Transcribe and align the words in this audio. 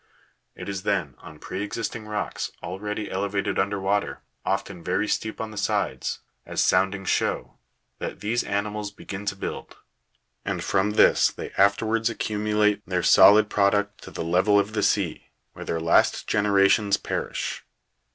It 0.55 0.67
is, 0.67 0.81
then, 0.81 1.13
on 1.19 1.37
pre 1.37 1.61
existing 1.61 2.07
rocks, 2.07 2.51
already 2.63 3.11
elevated 3.11 3.59
under 3.59 3.75
w 3.75 3.87
r 3.91 3.97
ater, 4.01 4.21
often 4.43 4.83
very 4.83 5.07
steep 5.07 5.39
on 5.39 5.51
the 5.51 5.59
sides, 5.59 6.21
as 6.43 6.63
soundings 6.63 7.07
show, 7.07 7.59
that 7.99 8.19
these 8.19 8.43
animals 8.43 8.89
begin 8.89 9.27
to 9.27 9.35
build; 9.35 9.77
and 10.43 10.63
from 10.63 10.93
this 10.93 11.29
they 11.29 11.51
afterwards 11.51 12.09
accumulate 12.09 12.81
their 12.87 13.03
solid 13.03 13.47
product 13.47 14.01
to 14.05 14.09
the 14.09 14.23
level 14.23 14.57
of 14.59 14.73
the 14.73 14.81
sea, 14.81 15.27
where 15.53 15.65
their 15.65 15.79
last 15.79 16.25
generations 16.27 16.97
perish. 16.97 17.63